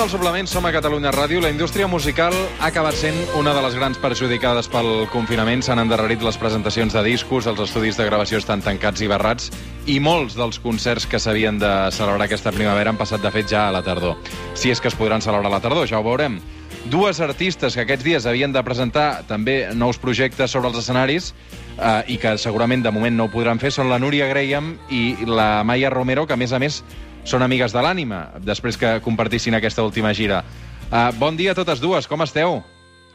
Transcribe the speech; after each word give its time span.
Som 0.00 0.06
al 0.06 0.16
suplement, 0.16 0.46
som 0.48 0.64
a 0.64 0.70
Catalunya 0.72 1.10
Ràdio. 1.12 1.42
La 1.44 1.50
indústria 1.52 1.84
musical 1.86 2.32
ha 2.32 2.70
acabat 2.70 2.96
sent 2.96 3.18
una 3.36 3.52
de 3.52 3.60
les 3.60 3.74
grans 3.76 3.98
perjudicades 4.00 4.64
pel 4.72 5.04
confinament. 5.12 5.60
S'han 5.60 5.82
endarrerit 5.82 6.22
les 6.24 6.38
presentacions 6.40 6.94
de 6.96 7.02
discos, 7.04 7.44
els 7.44 7.60
estudis 7.60 7.98
de 8.00 8.06
gravació 8.08 8.40
estan 8.40 8.64
tancats 8.64 9.04
i 9.04 9.10
barrats, 9.12 9.50
i 9.84 9.98
molts 10.00 10.38
dels 10.38 10.56
concerts 10.64 11.04
que 11.04 11.20
s'havien 11.20 11.58
de 11.60 11.72
celebrar 11.92 12.30
aquesta 12.30 12.48
primavera 12.48 12.94
han 12.94 12.96
passat, 12.96 13.20
de 13.20 13.28
fet, 13.34 13.50
ja 13.52 13.66
a 13.68 13.74
la 13.76 13.82
tardor. 13.84 14.16
Si 14.54 14.72
és 14.72 14.80
que 14.80 14.88
es 14.88 14.96
podran 14.96 15.20
celebrar 15.20 15.52
a 15.52 15.56
la 15.58 15.60
tardor, 15.60 15.84
ja 15.84 16.00
ho 16.00 16.08
veurem. 16.08 16.40
Dues 16.88 17.20
artistes 17.20 17.76
que 17.76 17.84
aquests 17.84 18.06
dies 18.06 18.24
havien 18.24 18.56
de 18.56 18.64
presentar 18.64 19.26
també 19.28 19.66
nous 19.76 20.00
projectes 20.00 20.56
sobre 20.56 20.72
els 20.72 20.80
escenaris 20.80 21.34
eh, 21.76 22.14
i 22.14 22.16
que 22.16 22.38
segurament 22.40 22.80
de 22.80 22.94
moment 22.96 23.20
no 23.20 23.28
ho 23.28 23.34
podran 23.36 23.60
fer 23.60 23.68
són 23.68 23.92
la 23.92 24.00
Núria 24.00 24.32
Graham 24.32 24.78
i 24.88 25.18
la 25.28 25.60
Maya 25.60 25.92
Romero, 25.92 26.24
que 26.24 26.38
a 26.38 26.40
més 26.40 26.56
a 26.56 26.62
més 26.62 26.80
són 27.24 27.44
amigues 27.44 27.72
de 27.72 27.82
l'ànima, 27.84 28.26
després 28.40 28.78
que 28.80 28.98
compartissin 29.04 29.56
aquesta 29.56 29.84
última 29.86 30.12
gira. 30.16 30.42
Uh, 30.90 31.10
bon 31.18 31.36
dia 31.38 31.52
a 31.52 31.58
totes 31.58 31.80
dues, 31.80 32.08
com 32.10 32.22
esteu? 32.24 32.60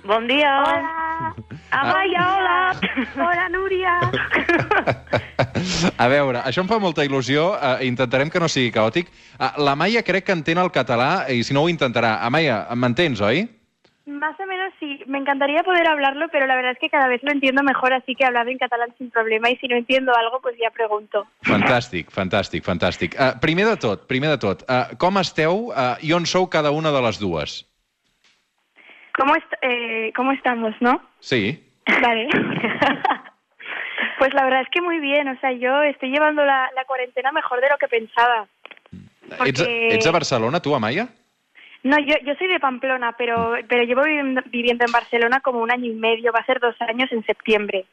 Bon 0.06 0.28
dia. 0.30 0.52
Hola! 0.62 1.34
Amaya, 1.72 2.24
hola. 2.30 2.58
Hola, 3.18 3.48
Núria! 3.50 3.96
a 6.04 6.08
veure, 6.12 6.44
això 6.46 6.62
em 6.62 6.70
fa 6.70 6.78
molta 6.80 7.04
il·lusió, 7.08 7.50
uh, 7.58 7.82
intentarem 7.84 8.30
que 8.30 8.40
no 8.40 8.50
sigui 8.52 8.72
caòtic. 8.76 9.10
Uh, 9.40 9.50
la 9.66 9.74
Maia 9.76 10.06
crec 10.06 10.28
que 10.30 10.38
entén 10.38 10.62
el 10.62 10.70
català, 10.72 11.26
i 11.34 11.42
si 11.44 11.58
no 11.58 11.66
ho 11.66 11.72
intentarà. 11.72 12.20
Amaya, 12.28 12.62
m'entens, 12.78 13.24
oi? 13.26 13.48
Más 14.06 14.40
o 14.40 14.46
menos 14.46 14.72
sí. 14.80 15.00
Me 15.08 15.18
encantaría 15.18 15.64
poder 15.64 15.88
hablarlo, 15.88 16.28
pero 16.32 16.46
la 16.46 16.56
verdad 16.56 16.74
es 16.74 16.80
que 16.80 16.90
cada 16.92 17.08
vez 17.08 17.24
lo 17.24 17.32
entiendo 17.32 17.64
mejor, 17.64 17.92
así 17.94 18.14
que 18.14 18.24
he 18.24 18.28
hablado 18.28 18.50
en 18.52 18.60
catalán 18.60 18.94
sin 19.00 19.10
problema. 19.10 19.50
Y 19.50 19.58
si 19.58 19.68
no 19.68 19.76
entiendo 19.76 20.14
algo, 20.16 20.40
pues 20.42 20.56
ya 20.62 20.70
pregunto. 20.70 21.26
Fantàstic, 21.42 22.12
fantàstic, 22.12 22.64
fantàstic. 22.64 23.16
Uh, 23.18 23.40
primer 23.42 23.66
de 23.66 23.78
tot, 23.78 24.06
primer 24.08 24.30
de 24.30 24.38
tot, 24.38 24.62
uh, 24.70 24.96
com 25.02 25.18
esteu 25.18 25.72
uh, 25.74 25.98
i 26.06 26.14
on 26.14 26.26
sou 26.30 26.46
cada 26.48 26.70
una 26.70 26.92
de 26.94 27.02
les 27.02 27.18
dues? 27.20 27.66
¿Cómo, 29.18 29.36
est- 29.36 29.58
eh, 29.64 30.12
¿Cómo 30.16 30.34
estamos, 30.34 30.76
no? 30.82 31.02
Sí. 31.20 31.64
Vale. 32.02 32.28
pues 34.20 34.34
la 34.34 34.44
verdad 34.44 34.62
es 34.62 34.68
que 34.70 34.82
muy 34.82 35.00
bien. 35.00 35.30
O 35.30 35.40
sea, 35.40 35.52
yo 35.52 35.82
estoy 35.82 36.10
llevando 36.12 36.46
la, 36.46 36.70
la 36.76 36.86
cuarentena 36.86 37.32
mejor 37.32 37.60
de 37.62 37.70
lo 37.70 37.78
que 37.78 37.88
pensaba. 37.88 38.46
Porque- 39.38 39.50
Ets, 39.50 39.66
ets 39.68 40.06
a 40.08 40.12
Barcelona, 40.12 40.60
tu, 40.62 40.76
Amaya? 40.76 41.08
No, 41.86 42.00
yo, 42.00 42.16
yo 42.26 42.34
soy 42.36 42.48
de 42.48 42.60
Pamplona, 42.60 43.14
pero, 43.16 43.54
pero 43.70 43.84
llevo 43.84 44.02
viviendo, 44.04 44.42
viviendo 44.48 44.86
en 44.86 44.92
Barcelona 44.92 45.40
como 45.42 45.60
un 45.60 45.72
año 45.72 45.86
y 45.86 45.94
medio. 45.94 46.32
Va 46.34 46.40
a 46.40 46.46
ser 46.46 46.60
dos 46.60 46.76
años 46.82 47.12
en 47.12 47.24
septiembre. 47.26 47.86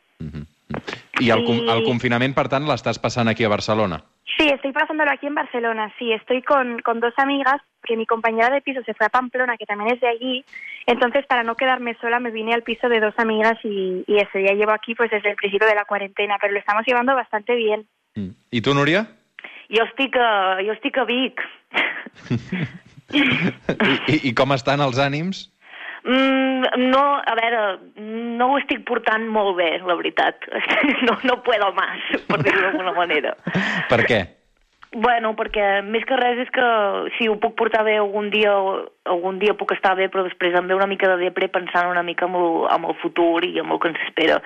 I 1.20 1.28
el, 1.30 1.40
I- 1.44 1.66
el 1.68 1.82
confinament, 1.84 2.32
per 2.34 2.48
tant, 2.48 2.64
l'estàs 2.64 2.96
passant 2.98 3.28
aquí 3.28 3.44
a 3.44 3.50
Barcelona? 3.52 3.98
Sí, 4.38 4.48
estoy 4.48 4.72
pasándolo 4.72 5.10
aquí 5.12 5.26
en 5.26 5.34
Barcelona, 5.34 5.92
sí. 5.98 6.10
Estoy 6.10 6.40
con, 6.40 6.80
con 6.80 7.00
dos 7.00 7.12
amigas, 7.18 7.60
que 7.84 7.98
mi 7.98 8.06
compañera 8.06 8.48
de 8.48 8.62
piso 8.62 8.80
se 8.86 8.94
fue 8.94 9.06
a 9.06 9.10
Pamplona, 9.10 9.58
que 9.58 9.66
también 9.66 9.92
es 9.94 10.00
de 10.00 10.08
allí. 10.08 10.44
Entonces, 10.86 11.26
para 11.26 11.42
no 11.42 11.54
quedarme 11.54 11.94
sola, 12.00 12.18
me 12.18 12.30
vine 12.30 12.54
al 12.54 12.62
piso 12.62 12.88
de 12.88 12.98
dos 12.98 13.14
amigas 13.18 13.58
y, 13.62 14.04
y 14.06 14.16
eso, 14.16 14.38
ya 14.38 14.54
llevo 14.54 14.72
aquí 14.72 14.94
pues 14.94 15.10
desde 15.10 15.28
el 15.30 15.36
principio 15.36 15.68
de 15.68 15.74
la 15.74 15.84
cuarentena, 15.84 16.38
pero 16.40 16.54
lo 16.54 16.58
estamos 16.58 16.84
llevando 16.86 17.14
bastante 17.14 17.54
bien. 17.54 17.86
Mm. 18.14 18.30
I 18.50 18.60
tu, 18.62 18.72
Núria? 18.74 19.06
Jo 19.68 19.84
estic 19.84 20.16
a, 20.16 20.56
jo 20.64 20.72
estic 20.72 20.96
a 20.96 21.04
Vic. 21.04 21.40
I, 23.12 23.96
i, 24.08 24.20
I 24.30 24.34
com 24.36 24.54
estan 24.56 24.82
els 24.84 25.00
ànims? 25.02 25.46
Mm, 26.02 26.88
no, 26.90 27.02
a 27.22 27.34
veure, 27.38 27.62
no 28.38 28.48
ho 28.50 28.58
estic 28.58 28.82
portant 28.88 29.28
molt 29.30 29.54
bé, 29.60 29.76
la 29.86 29.98
veritat. 29.98 30.48
No, 31.06 31.16
no 31.26 31.42
puedo 31.42 31.72
más, 31.74 32.02
per 32.28 32.38
dir-ho 32.42 32.60
d'alguna 32.62 32.92
manera. 32.94 33.34
Per 33.90 34.00
què? 34.06 34.20
Bueno, 34.92 35.32
perquè 35.38 35.80
més 35.86 36.04
que 36.04 36.18
res 36.20 36.42
és 36.42 36.50
que 36.52 36.64
sí, 37.16 37.26
ho 37.30 37.38
puc 37.40 37.54
portar 37.58 37.80
bé 37.86 37.96
algun 37.96 38.28
dia, 38.30 38.52
algun 39.08 39.38
dia 39.40 39.56
puc 39.58 39.72
estar 39.72 39.94
bé, 39.96 40.10
però 40.12 40.26
després 40.26 40.54
em 40.58 40.68
ve 40.68 40.76
una 40.76 40.88
mica 40.90 41.08
de 41.14 41.16
depre 41.22 41.48
pensant 41.50 41.88
una 41.90 42.04
mica 42.04 42.28
en 42.28 42.36
el, 42.36 42.66
en 42.74 42.86
el 42.90 42.98
futur 43.00 43.40
i 43.48 43.54
en 43.62 43.72
el 43.72 43.80
que 43.80 43.92
ens 43.92 44.02
espera. 44.06 44.38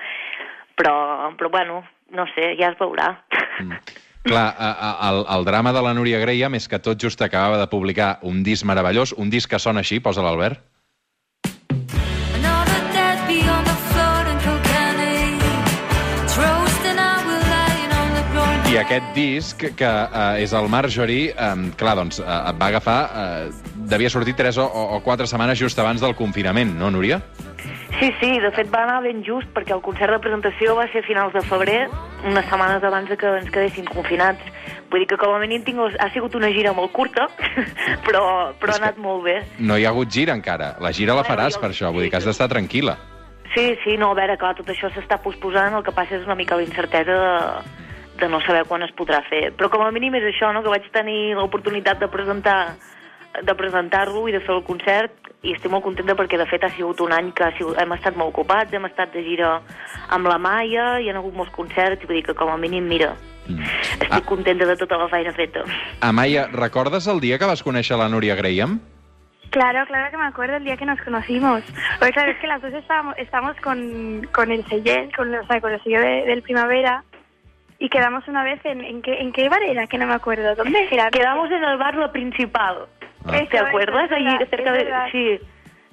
Però, 0.79 0.95
però 1.37 1.51
bueno, 1.51 1.81
no 2.15 2.25
sé, 2.31 2.53
ja 2.61 2.71
es 2.71 2.79
veurà. 2.79 3.11
Mm. 3.59 3.81
Clar, 4.27 4.47
el, 5.09 5.21
el 5.37 5.45
drama 5.47 5.73
de 5.73 5.83
la 5.83 5.93
Núria 5.97 6.19
Graham 6.21 6.57
és 6.59 6.67
que 6.67 6.79
tot 6.83 6.99
just 7.01 7.21
acabava 7.23 7.59
de 7.61 7.67
publicar 7.71 8.17
un 8.27 8.43
disc 8.43 8.67
meravellós, 8.67 9.15
un 9.17 9.31
disc 9.33 9.49
que 9.49 9.59
sona 9.59 9.85
així, 9.85 10.01
posa 10.03 10.25
l'Albert. 10.25 10.61
I 18.67 18.75
aquest 18.81 19.13
disc, 19.15 19.61
que 19.79 19.87
uh, 19.87 20.35
és 20.43 20.51
el 20.57 20.67
Marjorie, 20.69 21.31
um, 21.39 21.69
clar, 21.79 21.93
doncs, 22.01 22.19
uh, 22.19 22.49
et 22.51 22.57
va 22.59 22.67
agafar... 22.73 22.97
Uh, 23.07 23.75
devia 23.87 24.09
sortir 24.11 24.33
3 24.35 24.57
o, 24.59 24.65
o 24.67 24.99
4 25.05 25.23
setmanes 25.31 25.55
just 25.61 25.79
abans 25.79 26.01
del 26.03 26.11
confinament, 26.19 26.73
no, 26.75 26.89
Núria? 26.91 27.21
Sí, 27.97 28.09
sí, 28.19 28.33
de 28.43 28.49
fet 28.53 28.67
va 28.73 28.81
anar 28.83 28.97
ben 29.05 29.21
just 29.25 29.47
perquè 29.55 29.71
el 29.73 29.79
concert 29.85 30.11
de 30.11 30.19
presentació 30.21 30.75
va 30.77 30.83
ser 30.91 30.99
a 31.01 31.07
finals 31.07 31.31
de 31.33 31.41
febrer, 31.47 31.77
unes 32.27 32.45
setmanes 32.51 32.83
abans 32.83 33.13
que 33.17 33.31
ens 33.39 33.47
quedessin 33.55 33.87
confinats. 33.87 34.43
Vull 34.91 35.05
dir 35.05 35.07
que 35.13 35.17
com 35.21 35.31
a 35.33 35.39
mínim 35.39 35.63
tinc, 35.65 35.79
ha 35.97 36.09
sigut 36.13 36.35
una 36.35 36.51
gira 36.51 36.75
molt 36.75 36.91
curta, 36.91 37.29
però, 38.05 38.25
però 38.59 38.75
ha 38.75 38.81
anat 38.83 38.99
molt 38.99 39.23
bé. 39.29 39.37
No 39.63 39.79
hi 39.79 39.87
ha 39.87 39.95
hagut 39.95 40.11
gira 40.11 40.35
encara. 40.35 40.73
La 40.83 40.91
gira 40.91 41.15
la 41.15 41.23
Bueno, 41.23 41.31
faràs 41.31 41.55
jo- 41.55 41.63
per 41.63 41.71
això, 41.71 41.95
vull 41.95 42.03
dir 42.05 42.11
que 42.11 42.19
has 42.19 42.27
d'estar 42.27 42.51
tranquil·la. 42.51 42.99
Sí, 43.55 43.69
sí, 43.85 43.95
no, 43.97 44.11
a 44.11 44.19
veure, 44.19 44.35
clar, 44.37 44.53
tot 44.59 44.67
això 44.69 44.91
s'està 44.91 45.17
posposant, 45.23 45.79
el 45.79 45.87
que 45.87 45.95
passa 45.95 46.19
és 46.19 46.27
una 46.27 46.35
mica 46.35 46.59
la 46.59 46.67
incertesa 46.67 47.15
de, 47.15 47.85
de 48.17 48.27
no 48.29 48.41
saber 48.41 48.65
quan 48.65 48.83
es 48.83 48.91
podrà 48.95 49.21
fer. 49.29 49.53
Però 49.55 49.69
com 49.69 49.81
a 49.85 49.91
mínim 49.91 50.15
és 50.15 50.23
això, 50.23 50.51
no?, 50.53 50.63
que 50.63 50.69
vaig 50.69 50.89
tenir 50.91 51.35
l'oportunitat 51.35 51.99
de 51.99 52.07
presentar 52.07 52.75
de 53.43 53.53
presentar-lo 53.53 54.23
i 54.27 54.31
de 54.31 54.39
fer 54.39 54.55
el 54.55 54.63
concert 54.65 55.11
i 55.45 55.51
estic 55.53 55.69
molt 55.69 55.83
contenta 55.83 56.15
perquè 56.17 56.39
de 56.39 56.45
fet 56.49 56.63
ha 56.63 56.69
sigut 56.73 56.99
un 57.01 57.11
any 57.13 57.27
que 57.37 57.43
ha 57.43 57.51
sigut, 57.55 57.77
hem 57.77 57.91
estat 57.93 58.15
molt 58.17 58.31
ocupats, 58.33 58.73
hem 58.73 58.85
estat 58.87 59.11
de 59.13 59.21
gira 59.21 59.59
amb 60.09 60.25
la 60.25 60.39
Maia, 60.41 60.99
hi 60.99 61.09
ha 61.11 61.17
hagut 61.19 61.35
molts 61.35 61.51
concerts, 61.53 62.01
i 62.01 62.07
vull 62.07 62.15
dir 62.17 62.23
que 62.25 62.33
com 62.33 62.49
a 62.49 62.57
mínim, 62.57 62.87
mira, 62.89 63.13
Mm. 63.47 63.61
estic 63.61 64.09
Ah. 64.11 64.21
contenta 64.25 64.65
de 64.65 64.75
tota 64.75 64.97
la 64.97 65.07
feina 65.07 65.31
feta. 65.33 65.61
Amaya, 66.01 66.47
recordes 66.51 67.05
el 67.07 67.19
dia 67.19 67.37
que 67.37 67.45
vas 67.45 67.61
conèixer 67.63 67.95
la 67.97 68.09
Núria 68.09 68.33
Graham? 68.35 68.79
Claro, 69.51 69.85
claro 69.85 70.09
que 70.11 70.17
me 70.17 70.25
acuerdo 70.25 70.55
el 70.57 70.63
día 70.63 70.75
que 70.75 70.85
nos 70.85 70.99
conocimos. 71.01 71.61
Porque 71.99 72.13
claro, 72.13 72.31
es 72.31 72.37
que 72.39 72.47
las 72.47 72.61
dos 72.61 72.73
estábamos, 72.73 73.15
estamos 73.17 73.55
con, 73.61 74.27
con 74.33 74.51
el 74.51 74.65
sello, 74.65 74.93
con, 75.15 75.33
o 75.35 75.45
sea, 75.45 75.61
con 75.61 75.71
el 75.73 75.81
sello 75.83 76.01
de- 76.01 76.25
del 76.25 76.41
Primavera, 76.41 77.03
y 77.79 77.89
quedamos 77.89 78.27
una 78.27 78.43
vez 78.43 78.59
en, 78.65 78.83
en, 78.83 79.01
qué, 79.01 79.21
en 79.21 79.31
qué 79.31 79.49
bar 79.49 79.61
era, 79.63 79.87
que 79.87 79.97
no 79.97 80.07
me 80.07 80.13
acuerdo. 80.13 80.55
¿Dónde 80.55 80.87
era? 80.91 81.09
Quedamos 81.09 81.49
en 81.51 81.63
el 81.63 81.77
bar 81.77 81.95
La 81.95 82.11
Principal. 82.11 82.85
Ah. 83.25 83.31
¿Te 83.49 83.57
Eso, 83.57 83.65
acuerdas? 83.65 84.11
Allí 84.11 84.37
cerca 84.49 84.71
de... 84.71 84.87
Sí, 85.11 85.39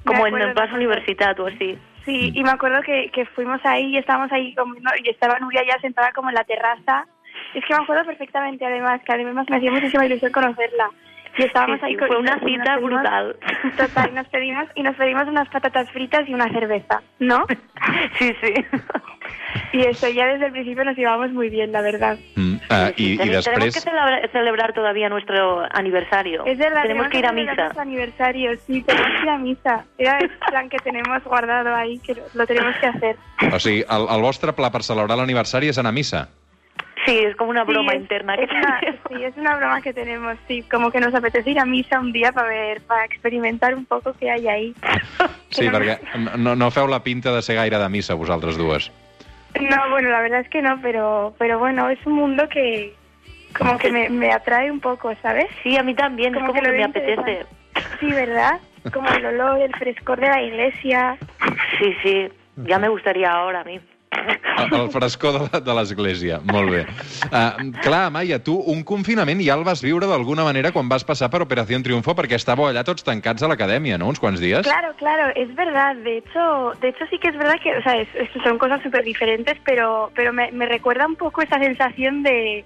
como 0.05 0.27
en 0.27 0.39
el 0.41 0.53
Plaza. 0.53 0.75
Universitat 0.75 1.39
o 1.41 1.47
así. 1.47 1.79
Sí, 2.05 2.33
y 2.35 2.43
me 2.43 2.51
acuerdo 2.51 2.83
que, 2.83 3.11
que 3.11 3.25
fuimos 3.27 3.61
ahí 3.65 3.87
y 3.95 3.97
estábamos 3.99 4.31
ahí 4.33 4.55
comiendo, 4.55 4.91
y 5.03 5.09
estaba 5.09 5.39
Nuria 5.39 5.63
ya 5.67 5.81
sentada 5.81 6.13
como 6.13 6.29
en 6.29 6.35
la 6.35 6.45
terraza. 6.45 7.07
Es 7.55 7.65
que 7.65 7.75
me 7.75 7.83
acuerdo 7.83 8.05
perfectamente, 8.05 8.65
además, 8.67 9.01
que 9.05 9.13
además 9.13 9.47
me 9.49 9.57
hacía 9.57 9.71
muchísima 9.71 10.05
ilusión 10.05 10.31
conocerla. 10.31 10.91
Y 11.37 11.43
estábamos 11.45 11.81
Sí, 11.81 11.87
ahí 11.87 11.93
sí, 11.95 11.99
con- 11.99 12.09
fue 12.09 12.19
una 12.19 12.37
nos 12.37 12.45
cita 12.45 12.77
pedimos- 12.77 12.83
brutal. 12.83 13.37
Total, 13.77 14.11
y 14.11 14.15
nos 14.15 14.29
pedimos, 14.29 14.67
y 14.75 14.83
nos 14.83 14.95
pedimos 14.97 15.27
unas 15.27 15.49
patatas 15.49 15.91
fritas 15.91 16.29
y 16.29 16.35
una 16.35 16.49
cerveza, 16.51 17.03
¿no? 17.19 17.45
Sí, 18.19 18.33
sí. 18.43 18.55
Y 19.73 19.81
eso, 19.83 20.09
ya 20.09 20.27
desde 20.27 20.47
el 20.47 20.53
principio 20.53 20.85
nos 20.85 20.97
llevamos 20.97 21.31
muy 21.33 21.49
bien, 21.49 21.73
la 21.73 21.81
verdad. 21.81 22.19
Mm, 22.37 22.55
uh, 22.55 22.59
Sí, 22.97 23.17
sí, 23.17 23.17
ten- 23.19 23.29
Tenemos 23.29 23.45
que 23.45 23.51
després... 23.81 24.31
celebrar, 24.33 24.73
todavía 24.73 25.09
nuestro 25.09 25.63
aniversario. 25.73 26.45
Es 26.47 26.59
verdad, 26.59 26.83
Tenemos 26.83 27.09
que 27.09 27.19
ir 27.19 27.27
a 27.27 27.33
misa. 27.33 27.73
aniversario, 27.79 28.51
sí, 28.67 28.83
tenemos 28.83 29.11
que 29.19 29.23
ir 29.23 29.29
a 29.29 29.39
misa. 29.39 29.85
Era 29.99 30.19
el 30.19 30.31
plan 30.49 30.69
que 30.69 30.79
tenemos 30.79 31.23
guardado 31.25 31.75
ahí, 31.75 31.99
que 32.01 32.17
lo, 32.35 32.47
tenemos 32.47 32.75
que 32.77 32.87
hacer. 32.87 33.17
O 33.53 33.59
sigui, 33.59 33.85
el, 33.89 34.07
el 34.15 34.21
vostre 34.23 34.53
pla 34.53 34.71
per 34.71 34.83
celebrar 34.83 35.17
l'aniversari 35.19 35.69
és 35.69 35.79
anar 35.79 35.91
a 35.91 35.95
missa. 35.95 36.29
Sí, 37.07 37.19
es 37.19 37.37
como 37.37 37.51
una 37.51 37.65
Sí, 37.67 37.73
broma 37.73 37.93
es- 37.93 38.01
interna 38.01 38.37
que 38.37 38.45
es 38.45 38.51
una, 38.51 38.81
tenemos. 38.81 39.01
sí, 39.11 39.25
es 39.25 39.37
una 39.37 39.57
broma 39.57 39.83
que 39.83 39.93
tenemos, 39.93 40.37
sí, 40.49 40.63
como 40.71 40.91
que 40.91 41.01
nos 41.01 41.15
apetece 41.15 41.51
ir 41.51 41.59
a 41.61 41.65
misa 41.67 42.01
un 42.01 42.13
día 42.13 42.33
para 42.33 42.49
ver, 42.49 42.81
para 42.83 43.05
experimentar 43.05 43.75
un 43.75 43.85
poco 43.85 44.15
qué 44.19 44.31
hay 44.31 44.49
ahí. 44.49 44.75
Sí, 45.51 45.67
Que 45.67 45.71
no- 45.71 45.79
perquè 45.79 45.99
no, 46.39 46.57
no 46.57 46.71
feu 46.71 46.87
la 46.89 47.03
pinta 47.03 47.31
de 47.35 47.43
ser 47.43 47.57
gaire 47.57 47.79
de 47.79 47.89
missa, 47.89 48.15
vosaltres 48.15 48.57
dues. 48.57 48.91
No, 49.61 49.91
bueno, 49.91 50.11
la 50.11 50.21
verdad 50.21 50.41
es 50.41 50.49
que 50.49 50.63
no, 50.63 50.81
pero, 50.83 51.35
pero 51.39 51.59
bueno, 51.59 51.89
es 51.89 52.05
un 52.07 52.15
mundo 52.15 52.49
que 52.49 52.95
como 53.57 53.79
que 53.79 53.91
me, 53.91 54.09
me 54.09 54.33
atrae 54.33 54.71
un 54.71 54.81
poco, 54.81 55.15
¿sabes? 55.23 55.47
Sí, 55.63 55.77
a 55.77 55.83
mí 55.83 55.95
también, 55.95 56.35
es 56.35 56.41
como 56.41 56.53
que, 56.53 56.61
lo 56.61 56.73
me 56.73 56.85
apetece. 56.85 57.47
Sí, 58.01 58.13
¿verdad? 58.13 58.61
Como 58.93 59.09
el 59.11 59.25
olor, 59.27 59.61
el 59.61 59.75
frescor 59.77 60.21
de 60.21 60.29
la 60.29 60.43
iglesia. 60.43 61.17
Sí, 61.79 61.95
sí, 62.03 62.29
ya 62.57 62.79
me 62.79 62.89
gustaría 62.89 63.31
ahora 63.31 63.61
a 63.61 63.65
mí. 63.65 63.81
El, 64.65 64.89
frescor 64.91 65.37
de 65.51 65.61
de 65.61 65.75
l'església, 65.77 66.39
molt 66.47 66.71
bé. 66.73 66.83
Uh, 67.27 67.71
clar, 67.85 68.07
Maia, 68.15 68.39
tu 68.43 68.55
un 68.73 68.83
confinament 68.87 69.41
ja 69.45 69.57
el 69.59 69.65
vas 69.67 69.83
viure 69.85 70.07
d'alguna 70.09 70.45
manera 70.47 70.71
quan 70.73 70.89
vas 70.89 71.05
passar 71.05 71.29
per 71.31 71.43
Operació 71.45 71.81
Triunfo 71.85 72.15
perquè 72.17 72.39
estàveu 72.39 72.69
allà 72.71 72.85
tots 72.87 73.05
tancats 73.05 73.43
a 73.43 73.49
l'acadèmia, 73.51 73.99
no?, 73.99 74.09
uns 74.09 74.21
quants 74.23 74.41
dies? 74.41 74.63
Claro, 74.65 74.95
claro, 74.97 75.31
es 75.35 75.53
verdad. 75.55 75.97
De 75.97 76.19
hecho, 76.19 76.73
de 76.81 76.89
hecho 76.89 77.05
sí 77.11 77.19
que 77.19 77.29
es 77.29 77.37
verdad 77.37 77.59
que, 77.63 77.77
o 77.77 77.83
sea, 77.83 77.99
es- 78.01 78.09
son 78.43 78.59
cosas 78.59 78.81
súper 78.83 79.05
diferentes, 79.05 79.57
pero, 79.65 80.11
pero 80.15 80.33
me, 80.33 80.51
me 80.53 80.67
recuerda 80.67 81.07
un 81.07 81.17
poco 81.17 81.43
esa 81.43 81.59
sensación 81.59 82.23
de 82.23 82.65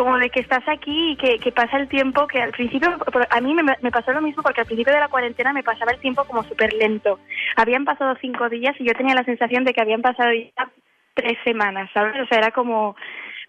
como 0.00 0.16
de 0.16 0.30
que 0.30 0.40
estás 0.40 0.66
aquí 0.66 1.10
y 1.10 1.16
que, 1.16 1.38
que 1.38 1.52
pasa 1.52 1.76
el 1.76 1.86
tiempo, 1.86 2.26
que 2.26 2.40
al 2.40 2.52
principio, 2.52 2.96
a 3.28 3.40
mí 3.42 3.52
me, 3.52 3.62
me 3.82 3.90
pasó 3.90 4.12
lo 4.12 4.22
mismo 4.22 4.42
porque 4.42 4.62
al 4.62 4.66
principio 4.66 4.94
de 4.94 4.98
la 4.98 5.08
cuarentena 5.08 5.52
me 5.52 5.62
pasaba 5.62 5.92
el 5.92 6.00
tiempo 6.00 6.24
como 6.24 6.42
súper 6.42 6.72
lento. 6.72 7.18
Habían 7.54 7.84
pasado 7.84 8.16
cinco 8.18 8.48
días 8.48 8.74
y 8.78 8.84
yo 8.84 8.94
tenía 8.94 9.14
la 9.14 9.24
sensación 9.24 9.62
de 9.64 9.74
que 9.74 9.82
habían 9.82 10.00
pasado 10.00 10.32
ya 10.32 10.70
tres 11.12 11.36
semanas, 11.44 11.90
¿sabes? 11.92 12.18
O 12.18 12.26
sea, 12.26 12.38
era 12.38 12.50
como... 12.50 12.96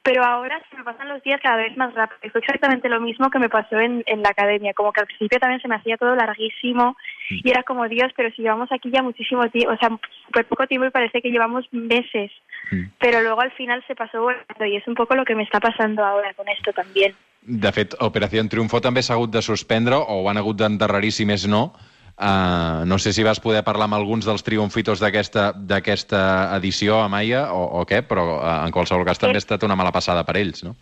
Pero 0.04 0.24
ahora 0.24 0.60
se 0.70 0.78
me 0.78 0.84
pasan 0.84 1.10
los 1.10 1.22
días 1.22 1.40
cada 1.42 1.58
vez 1.58 1.78
más 1.78 1.94
rápido. 1.94 2.32
Fue 2.32 2.42
exactamente 2.42 2.90
lo 2.90 3.00
mismo 3.00 3.30
que 3.30 3.38
me 3.38 3.50
pasó 3.50 3.80
en, 3.80 4.04
en 4.08 4.24
la 4.24 4.30
academia. 4.30 4.74
Como 4.74 4.92
que 4.92 5.02
al 5.02 5.08
principio 5.08 5.40
también 5.40 5.62
se 5.62 5.68
me 5.68 5.76
hacía 5.76 5.98
todo 5.98 6.16
larguísimo 6.16 6.98
y 7.30 7.50
era 7.50 7.64
como, 7.64 7.88
Dios, 7.88 8.12
pero 8.16 8.32
si 8.32 8.42
llevamos 8.42 8.72
aquí 8.72 8.90
ya 8.92 9.04
muchísimo 9.04 9.48
tiempo, 9.50 9.74
o 9.74 9.78
sea, 9.78 9.90
súper 10.26 10.46
poco 10.46 10.66
tiempo 10.66 10.88
y 10.88 10.92
parece 10.92 11.22
que 11.22 11.30
llevamos 11.30 11.66
meses. 11.72 12.32
Mm. 12.72 12.86
Pero 13.00 13.22
luego 13.22 13.42
al 13.42 13.52
final 13.52 13.84
se 13.88 13.96
pasó 13.96 14.22
volando 14.22 14.66
y 14.66 14.76
es 14.76 14.88
un 14.88 14.96
poco 14.96 15.16
lo 15.16 15.26
que 15.26 15.36
me 15.36 15.44
está 15.44 15.60
pasando 15.60 16.04
ahora 16.04 16.34
con 16.34 16.48
esto 16.50 16.74
también. 16.74 17.14
De 17.42 17.72
fet, 17.74 17.96
Operació 18.06 18.44
Triunfo 18.46 18.78
també 18.86 19.02
s'ha 19.02 19.16
hagut 19.18 19.32
de 19.34 19.42
suspendre, 19.42 19.98
o 19.98 20.20
ho 20.22 20.28
han 20.30 20.38
hagut 20.38 20.60
d'endarrerir, 20.60 21.10
si 21.16 21.26
més 21.26 21.48
no. 21.50 21.72
Uh, 22.18 22.86
no 22.86 23.00
sé 23.00 23.14
si 23.14 23.24
vas 23.24 23.40
poder 23.40 23.64
parlar 23.64 23.88
amb 23.90 23.98
alguns 23.98 24.26
dels 24.28 24.44
triomfitos 24.44 25.00
d'aquesta 25.02 26.56
edició, 26.58 27.02
Amaya, 27.02 27.48
o, 27.54 27.82
o 27.82 27.86
què, 27.86 28.04
però 28.06 28.26
uh, 28.38 28.56
en 28.66 28.74
qualsevol 28.76 29.06
cas 29.08 29.20
també 29.22 29.40
ha 29.40 29.44
estat 29.46 29.64
una 29.64 29.78
mala 29.80 29.92
passada 29.92 30.26
per 30.28 30.38
ells, 30.38 30.64
no? 30.64 30.76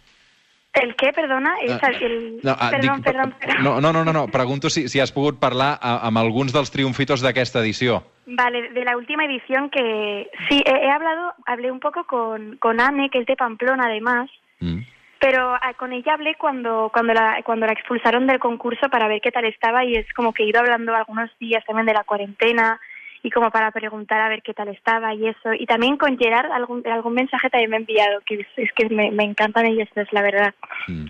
¿El 0.73 0.95
qué, 0.95 1.11
perdona? 1.13 1.55
Es 1.63 1.71
Ah, 1.81 1.89
el... 1.99 2.39
No, 2.43 2.51
ah, 2.51 2.69
perdón, 2.69 2.97
dic, 2.97 3.05
perdón, 3.05 3.33
perdón. 3.39 3.63
No, 3.63 3.81
no, 3.81 3.91
no, 3.91 4.05
no, 4.05 4.13
no. 4.13 4.27
pregunto 4.27 4.69
si, 4.69 4.87
si 4.87 4.99
has 4.99 5.11
pogut 5.11 5.39
parlar 5.39 5.79
a, 5.81 5.95
amb 6.05 6.21
alguns 6.21 6.53
dels 6.53 6.69
triomfitos 6.69 7.23
d'aquesta 7.25 7.63
edició. 7.63 8.03
Vale, 8.27 8.69
de 8.69 8.83
la 8.85 8.95
última 8.95 9.25
edición 9.25 9.71
que 9.71 10.29
sí, 10.47 10.61
he, 10.61 10.75
he 10.85 10.91
hablado, 10.91 11.33
hablé 11.47 11.71
un 11.71 11.79
poco 11.79 12.05
con, 12.05 12.57
con 12.57 12.79
Anne, 12.79 13.09
que 13.09 13.19
es 13.19 13.25
de 13.25 13.35
Pamplona 13.35 13.85
además, 13.85 14.29
Mm. 14.59 14.81
Pero 15.19 15.53
ah, 15.53 15.73
con 15.77 15.93
ella 15.93 16.13
hablé 16.13 16.35
cuando, 16.35 16.89
cuando, 16.93 17.13
la, 17.13 17.41
cuando 17.43 17.65
la 17.65 17.73
expulsaron 17.73 18.25
del 18.27 18.39
concurso 18.39 18.89
para 18.89 19.07
ver 19.07 19.21
qué 19.21 19.31
tal 19.31 19.45
estaba 19.45 19.83
y 19.85 19.95
es 19.95 20.11
como 20.13 20.33
que 20.33 20.43
he 20.43 20.47
ido 20.47 20.59
hablando 20.59 20.95
algunos 20.95 21.29
días 21.39 21.63
también 21.65 21.85
de 21.85 21.93
la 21.93 22.03
cuarentena 22.03 22.79
y 23.21 23.29
como 23.31 23.51
para 23.51 23.71
preguntar 23.71 24.21
a 24.21 24.29
ver 24.29 24.41
qué 24.41 24.53
tal 24.53 24.69
estaba 24.69 25.13
y 25.13 25.27
eso. 25.27 25.53
Y 25.57 25.65
también 25.65 25.97
con 25.97 26.17
Gerard 26.17 26.51
algún, 26.51 26.85
algún 26.87 27.13
mensaje 27.13 27.49
también 27.49 27.69
me 27.69 27.75
ha 27.77 27.79
enviado, 27.79 28.21
que 28.25 28.35
es, 28.35 28.47
es 28.55 28.69
que 28.73 28.87
me, 28.89 29.11
me 29.11 29.23
encantan 29.23 29.65
ellos 29.65 29.89
tres, 29.93 30.07
la 30.11 30.21
verdad. 30.21 30.53
Mm. 30.87 31.05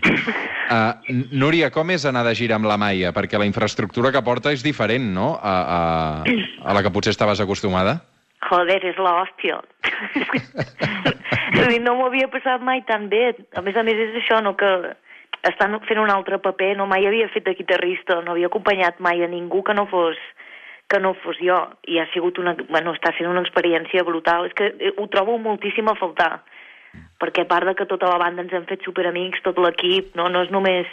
Uh, 0.70 1.16
Núria, 1.32 1.70
com 1.74 1.90
és 1.94 2.06
anar 2.10 2.26
de 2.26 2.34
gira 2.38 2.58
amb 2.58 2.68
la 2.70 2.80
Maia? 2.82 3.14
Perquè 3.14 3.38
la 3.38 3.48
infraestructura 3.50 4.12
que 4.14 4.22
porta 4.26 4.54
és 4.54 4.66
diferent, 4.66 5.06
no?, 5.14 5.36
a, 5.42 5.56
a, 5.78 6.24
a 6.66 6.76
la 6.78 6.84
que 6.86 6.92
potser 6.94 7.14
estaves 7.14 7.42
acostumada. 7.42 8.00
Joder, 8.48 8.80
és 8.88 8.98
l'hòstia. 8.98 9.60
no 11.86 11.96
m'ho 11.96 12.08
havia 12.08 12.30
passat 12.32 12.64
mai 12.64 12.82
tan 12.88 13.10
bé. 13.12 13.34
A 13.60 13.64
més 13.66 13.76
a 13.76 13.84
més 13.84 14.00
és 14.00 14.16
això, 14.22 14.40
no, 14.44 14.56
que 14.60 14.70
estan 15.50 15.76
fent 15.88 16.00
un 16.00 16.12
altre 16.12 16.40
paper, 16.44 16.76
no 16.78 16.88
mai 16.88 17.08
havia 17.08 17.30
fet 17.34 17.46
de 17.48 17.56
guitarrista, 17.58 18.22
no 18.24 18.34
havia 18.34 18.48
acompanyat 18.48 19.00
mai 19.04 19.24
a 19.24 19.32
ningú 19.32 19.64
que 19.64 19.76
no 19.76 19.88
fos 19.92 20.20
que 20.90 21.00
no 21.00 21.14
fos 21.22 21.38
jo. 21.38 21.58
I 21.86 22.00
ha 22.02 22.08
sigut 22.14 22.40
una... 22.42 22.56
Bueno, 22.68 22.96
està 22.98 23.12
sent 23.14 23.30
una 23.30 23.44
experiència 23.46 24.02
brutal. 24.08 24.48
És 24.50 24.56
que 24.58 24.72
eh, 24.74 24.94
ho 24.98 25.06
trobo 25.14 25.38
moltíssim 25.38 25.88
a 25.88 25.96
faltar. 26.00 26.40
Perquè 27.22 27.46
a 27.46 27.50
part 27.52 27.70
de 27.70 27.76
que 27.78 27.86
tota 27.86 28.10
la 28.10 28.18
banda 28.18 28.42
ens 28.42 28.56
hem 28.58 28.66
fet 28.66 28.82
superamics, 28.88 29.44
tot 29.46 29.60
l'equip, 29.62 30.16
no, 30.18 30.28
no 30.34 30.42
és 30.48 30.54
només... 30.56 30.90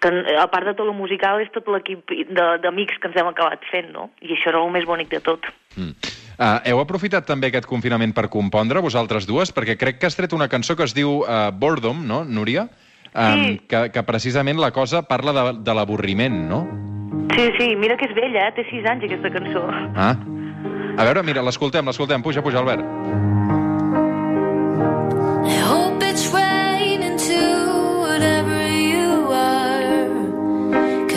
Que, 0.00 0.10
a 0.38 0.46
part 0.52 0.66
de 0.68 0.74
tot 0.76 0.86
el 0.86 0.94
musical, 0.94 1.40
és 1.40 1.48
tot 1.54 1.66
l'equip 1.72 2.10
de- 2.10 2.58
d'amics 2.62 2.98
que 3.00 3.08
ens 3.08 3.16
hem 3.16 3.26
acabat 3.30 3.62
fent, 3.70 3.88
no? 3.94 4.10
I 4.20 4.34
això 4.34 4.50
era 4.52 4.60
el 4.62 4.70
més 4.70 4.84
bonic 4.84 5.08
de 5.10 5.20
tot. 5.24 5.46
Mm. 5.76 5.94
Uh, 6.36 6.60
heu 6.68 6.80
aprofitat 6.82 7.24
també 7.24 7.48
aquest 7.48 7.64
confinament 7.66 8.12
per 8.12 8.26
compondre, 8.28 8.82
vosaltres 8.84 9.24
dues? 9.26 9.54
Perquè 9.56 9.78
crec 9.80 9.98
que 9.98 10.06
has 10.10 10.16
tret 10.18 10.34
una 10.36 10.50
cançó 10.52 10.76
que 10.76 10.84
es 10.84 10.92
diu 10.92 11.22
uh, 11.24 11.48
Boredom, 11.50 12.04
no, 12.06 12.24
Núria? 12.24 12.68
Um, 13.16 13.40
Sí. 13.46 13.60
que, 13.66 13.90
que 13.94 14.02
precisament 14.04 14.58
la 14.60 14.70
cosa 14.76 15.00
parla 15.08 15.32
de, 15.32 15.44
de 15.64 15.74
l'avorriment, 15.74 16.36
no? 16.50 16.60
Sí, 17.34 17.48
sí, 17.58 17.70
mira 17.76 17.96
que 17.96 18.04
és 18.10 18.14
vella, 18.14 18.48
eh? 18.50 18.52
té 18.52 18.66
sis 18.68 18.84
anys 18.84 19.04
aquesta 19.08 19.30
cançó. 19.32 19.64
Ah. 19.96 20.12
A 20.98 21.04
veure, 21.08 21.22
mira, 21.24 21.40
l'escoltem, 21.42 21.84
l'escoltem. 21.88 22.20
Puja, 22.22 22.42
puja, 22.44 22.60
Albert. 22.60 22.84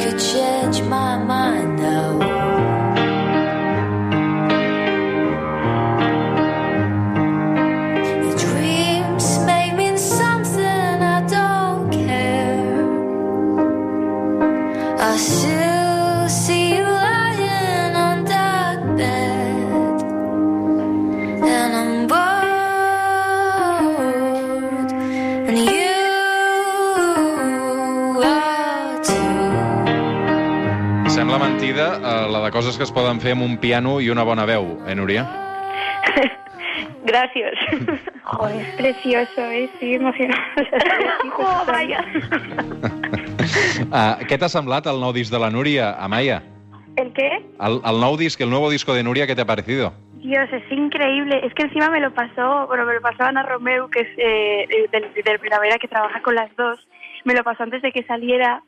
could 0.00 0.20
change 0.20 0.82
my 0.82 1.18
mind 1.18 1.76
now. 1.76 2.35
Mentida 31.66 31.98
uh, 31.98 32.30
la 32.30 32.44
de 32.44 32.50
coses 32.52 32.76
que 32.78 32.84
es 32.86 32.92
poden 32.94 33.18
fer 33.18 33.32
amb 33.34 33.42
un 33.42 33.56
piano 33.58 33.96
i 33.98 34.06
una 34.12 34.22
bona 34.22 34.44
veu, 34.46 34.68
eh, 34.86 34.94
Núria? 34.94 35.24
Gràcies. 37.10 37.58
Joder, 38.30 38.60
es 38.60 38.76
precioso, 38.78 39.40
¿eh? 39.50 39.64
Estoy 39.64 39.94
emocionada. 39.94 40.44
Oh, 41.36 41.64
vaya. 41.66 42.04
Uh, 43.90 44.22
què 44.30 44.38
t'ha 44.38 44.48
semblat 44.48 44.86
el 44.86 45.02
nou 45.02 45.10
disc 45.12 45.34
de 45.34 45.40
la 45.42 45.50
Núria, 45.50 45.90
Amaya? 45.98 46.38
¿El 46.96 47.10
qué? 47.18 47.28
El, 47.58 47.80
el 47.82 48.00
nou 48.00 48.14
disc, 48.16 48.40
el 48.40 48.50
nuevo 48.50 48.70
disco 48.70 48.94
de 48.94 49.02
Núria, 49.02 49.26
¿qué 49.26 49.34
te 49.34 49.42
ha 49.42 49.46
parecido? 49.46 49.92
Dios, 50.22 50.48
es 50.52 50.70
increíble. 50.70 51.40
Es 51.44 51.52
que 51.54 51.64
encima 51.64 51.90
me 51.90 52.00
lo 52.00 52.14
pasó, 52.14 52.68
bueno, 52.68 52.86
me 52.86 52.94
lo 52.94 53.00
pasó 53.00 53.24
Ana 53.24 53.42
Romeu, 53.42 53.90
que 53.90 54.06
es 54.06 54.08
eh, 54.18 54.88
del, 54.92 55.12
del 55.12 55.38
Primavera, 55.40 55.78
que 55.78 55.88
trabaja 55.88 56.22
con 56.22 56.36
las 56.36 56.54
dos. 56.54 56.78
Me 57.24 57.34
lo 57.34 57.42
pasó 57.42 57.64
antes 57.64 57.82
de 57.82 57.90
que 57.90 58.04
saliera. 58.04 58.62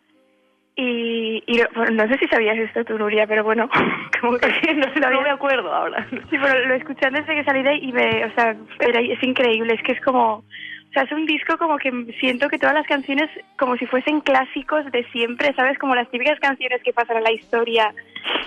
Y, 0.81 1.43
y 1.45 1.61
bueno, 1.75 2.05
no 2.05 2.09
sé 2.09 2.19
si 2.21 2.29
sabías 2.29 2.57
esto 2.57 2.85
tú, 2.85 2.97
Nuria, 2.97 3.27
pero 3.27 3.43
bueno, 3.43 3.69
como 4.21 4.39
que 4.39 4.47
no 4.75 5.11
lo 5.11 5.11
No 5.11 5.23
me 5.23 5.31
acuerdo 5.31 5.75
ahora. 5.75 6.07
Sí, 6.11 6.37
pero 6.41 6.67
lo 6.67 6.75
escuché 6.75 7.07
antes 7.07 7.27
de 7.27 7.35
que 7.35 7.43
saliera 7.45 7.75
y 7.75 7.91
me, 7.91 8.25
o 8.25 8.31
sea, 8.35 8.55
era- 8.79 9.01
es 9.01 9.21
increíble, 9.25 9.75
es 9.75 9.83
que 9.83 9.91
es 9.93 10.01
como, 10.03 10.35
o 10.37 10.93
sea, 10.93 11.03
es 11.03 11.11
un 11.11 11.27
disco 11.27 11.59
como 11.59 11.79
que 11.79 11.91
siento 12.21 12.49
que 12.49 12.61
todas 12.61 12.77
las 12.77 12.87
canciones 12.87 13.29
como 13.59 13.77
si 13.77 13.87
fuesen 13.87 14.21
clásicos 14.21 14.85
de 14.93 15.03
siempre, 15.11 15.53
¿sabes? 15.57 15.77
Como 15.79 15.97
las 15.97 16.09
típicas 16.13 16.39
canciones 16.39 16.81
que 16.85 16.93
pasan 16.93 17.17
en 17.17 17.25
la 17.25 17.33
historia, 17.33 17.93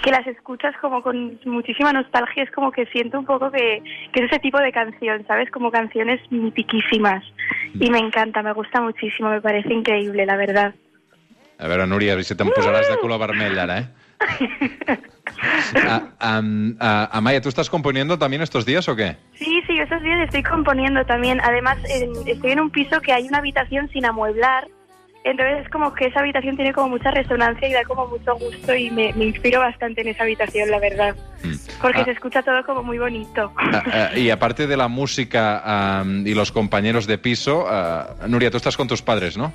que 0.01 0.11
las 0.11 0.25
escuchas 0.25 0.73
como 0.77 1.01
con 1.03 1.37
muchísima 1.43 1.91
nostalgia, 1.91 2.43
es 2.43 2.51
como 2.51 2.71
que 2.71 2.85
siento 2.85 3.19
un 3.19 3.25
poco 3.25 3.51
que, 3.51 3.83
que 4.13 4.21
es 4.21 4.31
ese 4.31 4.39
tipo 4.39 4.57
de 4.57 4.71
canción, 4.71 5.25
¿sabes? 5.27 5.51
Como 5.51 5.69
canciones 5.69 6.21
mitiquísimas. 6.31 7.25
Y 7.77 7.89
me 7.91 7.99
encanta, 7.99 8.41
me 8.41 8.53
gusta 8.53 8.79
muchísimo, 8.79 9.29
me 9.29 9.41
parece 9.41 9.73
increíble, 9.73 10.25
la 10.25 10.37
verdad. 10.37 10.73
A 11.61 11.67
veure, 11.67 11.85
Núria, 11.85 12.15
si 12.25 12.33
te'n 12.35 12.49
posaràs 12.55 12.89
de 12.89 12.97
color 12.97 13.19
vermell 13.21 13.59
ara, 13.59 13.77
eh? 13.79 13.87
Ah, 15.87 16.39
um, 16.39 16.75
ah, 16.79 17.09
Amaya, 17.13 17.41
¿tú 17.41 17.49
estás 17.49 17.69
componiendo 17.69 18.17
también 18.19 18.41
estos 18.43 18.65
días 18.65 18.87
o 18.89 18.95
qué? 18.95 19.15
Sí, 19.33 19.61
sí, 19.65 19.75
yo 19.77 19.83
esos 19.83 20.01
días 20.03 20.19
estoy 20.25 20.43
componiendo 20.43 21.03
también. 21.05 21.39
Además, 21.41 21.77
en- 21.89 22.27
estoy 22.27 22.51
en 22.51 22.59
un 22.59 22.69
piso 22.69 23.01
que 23.01 23.11
hay 23.13 23.27
una 23.27 23.39
habitación 23.39 23.89
sin 23.89 24.05
amueblar. 24.05 24.67
Entonces 25.23 25.63
es 25.65 25.69
como 25.69 25.93
que 25.93 26.05
esa 26.07 26.19
habitación 26.19 26.55
tiene 26.57 26.73
como 26.73 26.89
mucha 26.89 27.09
resonancia 27.11 27.67
y 27.67 27.73
da 27.73 27.83
como 27.83 28.07
mucho 28.07 28.35
gusto 28.35 28.75
y 28.75 28.89
me, 28.91 29.13
me 29.13 29.25
inspiro 29.25 29.59
bastante 29.61 30.01
en 30.01 30.09
esa 30.09 30.23
habitación, 30.23 30.69
la 30.69 30.79
verdad. 30.79 31.15
Mm. 31.43 31.53
Porque 31.81 32.01
Ah. 32.01 32.05
se 32.05 32.11
escucha 32.11 32.41
todo 32.43 32.63
como 32.65 32.83
muy 32.83 32.97
bonito. 32.99 33.51
Ah, 33.57 33.83
ah, 34.13 34.17
y 34.17 34.29
aparte 34.29 34.67
de 34.67 34.77
la 34.77 34.87
música 34.87 35.61
am, 35.99 36.25
y 36.27 36.33
los 36.33 36.51
compañeros 36.51 37.07
de 37.07 37.17
piso, 37.17 37.65
ah, 37.67 38.15
Nuria, 38.27 38.51
tú 38.51 38.57
estás 38.57 38.75
con 38.77 38.87
tus 38.87 39.01
padres, 39.01 39.37
¿no? 39.37 39.53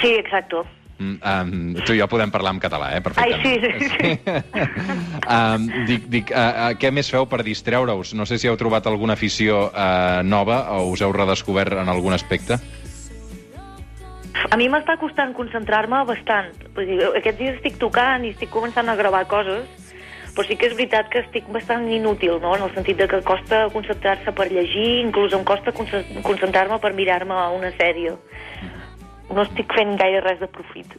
Sí, 0.00 0.14
exacto. 0.14 0.64
Mm, 0.98 1.18
um, 1.22 1.74
tu 1.86 1.94
i 1.94 2.00
jo 2.00 2.08
podem 2.10 2.30
parlar 2.34 2.50
en 2.56 2.58
català, 2.58 2.88
eh? 2.96 2.98
Ai, 2.98 3.02
Perfectament. 3.06 3.44
sí, 3.46 3.54
sí, 3.62 3.88
sí. 3.94 4.18
um, 5.36 5.68
dic, 5.86 6.08
dic 6.10 6.32
uh, 6.34 6.38
uh, 6.42 6.72
què 6.74 6.90
més 6.90 7.06
feu 7.10 7.26
per 7.30 7.44
distreure-us? 7.46 8.16
No 8.18 8.26
sé 8.26 8.38
si 8.42 8.50
heu 8.50 8.56
trobat 8.58 8.86
alguna 8.90 9.14
afició 9.14 9.68
uh, 9.70 10.22
nova 10.26 10.64
o 10.80 10.88
us 10.90 11.02
heu 11.06 11.14
redescobert 11.14 11.78
en 11.78 11.88
algun 11.92 12.16
aspecte. 12.18 12.58
A 14.50 14.56
mi 14.58 14.68
m'està 14.70 14.96
costant 14.98 15.34
concentrar-me 15.36 16.00
bastant. 16.08 16.50
Vull 16.74 16.86
dir, 16.90 16.98
aquests 17.18 17.38
dies 17.38 17.56
estic 17.58 17.78
tocant 17.78 18.24
i 18.26 18.32
estic 18.34 18.50
començant 18.50 18.88
a 18.90 18.96
gravar 18.98 19.24
coses, 19.30 19.66
però 20.34 20.46
sí 20.46 20.56
que 20.58 20.68
és 20.70 20.76
veritat 20.78 21.08
que 21.12 21.22
estic 21.24 21.46
bastant 21.52 21.86
inútil, 21.90 22.38
no? 22.42 22.54
en 22.56 22.62
el 22.66 22.74
sentit 22.74 22.98
de 23.00 23.08
que 23.10 23.22
costa 23.26 23.64
concentrar-se 23.74 24.34
per 24.34 24.46
llegir, 24.50 25.00
inclús 25.02 25.34
em 25.34 25.42
costa 25.46 25.74
conce- 25.74 26.04
concentrar-me 26.26 26.78
per 26.82 26.94
mirar-me 26.94 27.38
una 27.58 27.72
sèrie. 27.78 28.14
No 29.28 29.42
estic 29.44 29.68
fent 29.76 29.98
gaire 30.00 30.22
res 30.24 30.40
de 30.40 30.46
profit. 30.48 30.94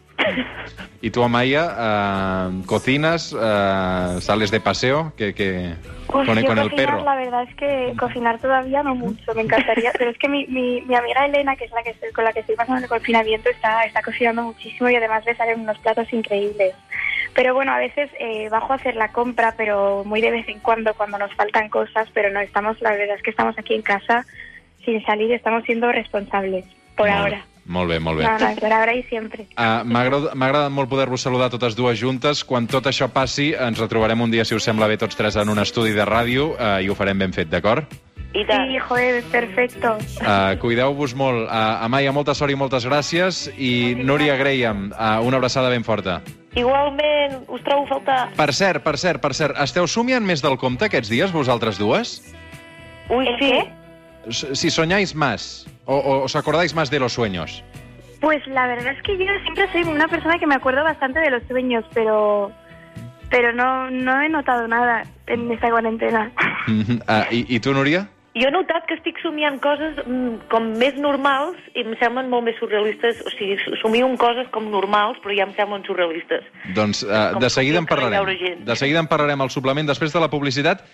I 1.01 1.09
tu, 1.09 1.24
Amaya, 1.24 1.63
uh, 1.65 2.65
cocinas, 2.65 3.33
uh, 3.33 4.21
sales 4.21 4.51
de 4.51 4.59
paseo, 4.59 5.13
que, 5.17 5.33
que... 5.33 5.74
Uf, 6.07 6.25
con, 6.25 6.38
yo 6.38 6.45
con 6.45 6.59
el 6.59 6.71
perro. 6.71 7.03
la 7.03 7.15
verdad 7.15 7.43
es 7.43 7.55
que 7.55 7.93
cocinar 7.98 8.39
todavía 8.39 8.83
no 8.83 8.93
mucho, 8.93 9.33
me 9.33 9.41
encantaría. 9.41 9.91
Pero 9.98 10.12
es 10.12 10.17
que 10.17 10.29
mi, 10.29 10.45
mi, 10.48 10.81
mi 10.81 10.95
amiga 10.95 11.25
Elena, 11.25 11.55
que 11.55 11.65
es 11.65 11.71
la 11.71 11.81
que 11.81 11.91
estoy, 11.91 12.12
con 12.12 12.24
la 12.24 12.33
que 12.33 12.41
estoy 12.41 12.55
pasando 12.55 12.83
el 12.83 12.89
confinamiento, 12.89 13.50
está, 13.50 13.83
está 13.83 14.01
cocinando 14.03 14.43
muchísimo 14.43 14.89
y 14.89 14.95
además 14.95 15.25
le 15.25 15.36
salen 15.36 15.62
unos 15.62 15.79
platos 15.79 16.12
increíbles. 16.13 16.75
Pero 17.33 17.53
bueno, 17.53 17.71
a 17.71 17.77
veces 17.79 18.09
eh, 18.19 18.50
bajo 18.50 18.74
a 18.74 18.75
hacer 18.75 18.95
la 18.95 19.12
compra, 19.12 19.53
pero 19.57 20.03
muy 20.05 20.21
de 20.21 20.31
vez 20.31 20.48
en 20.50 20.59
cuando, 20.59 20.93
cuando 20.93 21.17
nos 21.17 21.33
faltan 21.33 21.69
cosas, 21.69 22.07
pero 22.13 22.29
no 22.31 22.39
estamos, 22.41 22.79
la 22.81 22.91
verdad 22.91 23.15
es 23.15 23.24
que 23.24 23.31
estamos 23.31 23.57
aquí 23.57 23.74
en 23.74 23.81
casa 23.81 24.25
sin 24.83 25.03
salir, 25.05 25.31
estamos 25.31 25.63
siendo 25.63 25.91
responsables, 25.91 26.65
por 26.95 27.09
ahora. 27.09 27.45
Molt 27.69 27.91
bé, 27.91 27.99
molt 28.01 28.17
bé. 28.17 28.25
No, 28.25 28.38
no, 28.41 28.49
por 28.57 28.71
ahora 28.73 28.95
y 28.97 29.03
siempre. 29.03 29.43
Uh, 29.55 29.83
M'ha 29.85 30.01
agrad- 30.01 30.31
m'ha 30.33 30.47
agradat 30.47 30.71
molt 30.73 30.89
poder-vos 30.89 31.21
saludar 31.21 31.51
totes 31.53 31.75
dues 31.77 31.99
juntes. 32.01 32.43
Quan 32.43 32.65
tot 32.67 32.88
això 32.89 33.07
passi, 33.13 33.51
ens 33.53 33.77
retrobarem 33.77 34.19
un 34.25 34.31
dia, 34.33 34.43
si 34.43 34.55
us 34.57 34.63
sembla 34.65 34.88
bé, 34.89 34.97
tots 34.97 35.15
tres 35.15 35.35
en 35.38 35.49
un 35.53 35.59
estudi 35.61 35.91
de 35.93 36.05
ràdio 36.05 36.55
uh, 36.57 36.79
i 36.81 36.89
ho 36.89 36.95
farem 36.97 37.19
ben 37.21 37.31
fet, 37.35 37.47
d'acord? 37.51 37.85
I 38.33 38.43
tant. 38.45 38.67
Sí, 38.69 38.77
joder, 38.81 39.23
perfecto. 39.31 39.95
Uh, 40.21 40.57
Cuideu-vos 40.61 41.13
molt. 41.17 41.45
Uh, 41.45 41.85
Amaya, 41.85 42.11
molta 42.11 42.33
sort 42.38 42.51
i 42.53 42.57
moltes 42.57 42.85
gràcies. 42.89 43.47
I 43.57 43.93
Núria 44.01 44.35
Graham, 44.38 44.89
uh, 44.91 45.21
una 45.25 45.38
abraçada 45.38 45.69
ben 45.69 45.83
forta. 45.85 46.21
Igualment, 46.57 47.43
us 47.49 47.61
trobo 47.65 47.85
a 47.85 47.88
faltar. 47.88 48.19
Per 48.38 48.49
cert, 48.53 48.81
per 48.83 48.97
cert, 48.97 49.21
per 49.21 49.33
cert, 49.38 49.57
esteu 49.61 49.85
somiant 49.88 50.25
més 50.25 50.41
del 50.41 50.57
compte 50.57 50.85
aquests 50.89 51.09
dies, 51.09 51.31
vosaltres 51.33 51.77
dues? 51.77 52.19
Ui, 53.09 53.25
¿El 53.27 53.38
sí. 53.39 53.53
Si 54.31 54.69
soñáis 54.69 55.15
más, 55.15 55.67
o, 55.86 55.95
o 55.95 56.24
os 56.24 56.36
acordáis 56.36 56.74
más 56.74 56.89
de 56.89 57.00
los 57.00 57.13
sueños. 57.13 57.63
Pues 58.21 58.45
la 58.48 58.67
verdad 58.67 58.93
es 58.93 59.01
que 59.03 59.17
yo 59.17 59.31
siempre 59.43 59.71
soy 59.71 59.83
una 59.83 60.07
persona 60.07 60.38
que 60.38 60.48
me 60.48 60.55
acuerdo 60.55 60.83
bastante 60.83 61.19
de 61.19 61.31
los 61.31 61.43
sueños, 61.48 61.86
pero 61.93 62.51
pero 63.29 63.53
no, 63.53 63.89
no 63.89 64.21
he 64.21 64.29
notado 64.29 64.67
nada 64.67 65.03
en 65.27 65.51
esta 65.51 65.69
cuarentena. 65.69 66.31
Uh, 66.67 67.33
i, 67.33 67.45
I 67.48 67.59
tu, 67.59 67.74
Núria? 67.74 68.07
Jo 68.38 68.45
he 68.48 68.53
notat 68.53 68.86
que 68.86 68.93
estic 68.93 69.17
somiant 69.24 69.57
coses 69.62 69.98
mm, 70.03 70.50
com 70.51 70.67
més 70.77 70.98
normals 71.01 71.57
i 71.74 71.81
em 71.81 71.95
semblen 71.98 72.29
molt 72.29 72.45
més 72.45 72.57
surrealistes. 72.62 73.24
O 73.25 73.31
sigui, 73.33 73.57
somio 73.81 74.07
en 74.07 74.15
coses 74.21 74.50
com 74.53 74.69
normals, 74.69 75.17
però 75.24 75.33
ja 75.36 75.48
em 75.48 75.53
semblen 75.57 75.86
surrealistes. 75.88 76.45
Doncs 76.77 77.01
uh, 77.07 77.39
de 77.41 77.50
seguida 77.50 77.81
en 77.81 77.89
parlarem. 77.89 78.63
De 78.65 78.77
seguida 78.77 79.01
en 79.01 79.09
parlarem 79.09 79.41
al 79.41 79.53
suplement 79.53 79.89
després 79.89 80.13
de 80.13 80.21
la 80.21 80.29
publicitat 80.29 80.86